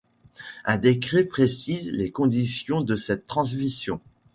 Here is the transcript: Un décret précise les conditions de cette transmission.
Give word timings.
Un 0.65 0.79
décret 0.79 1.25
précise 1.25 1.91
les 1.91 2.09
conditions 2.09 2.81
de 2.81 2.95
cette 2.95 3.27
transmission. 3.27 4.01